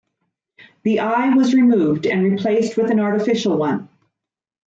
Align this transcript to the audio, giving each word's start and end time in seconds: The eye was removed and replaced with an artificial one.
The 0.81 0.99
eye 1.01 1.29
was 1.35 1.53
removed 1.53 2.07
and 2.07 2.23
replaced 2.23 2.75
with 2.75 2.89
an 2.89 2.99
artificial 2.99 3.55
one. 3.55 3.87